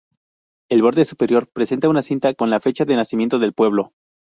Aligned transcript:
El 0.71 0.81
borde 0.81 1.05
superior 1.05 1.45
presenta 1.51 1.87
una 1.87 2.01
cinta 2.01 2.33
con 2.33 2.49
la 2.49 2.59
fecha 2.59 2.85
de 2.85 2.95
nacimiento 2.95 3.37
del 3.37 3.53
pueblo. 3.53 3.91